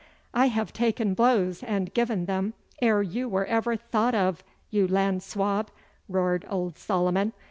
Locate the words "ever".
3.45-3.75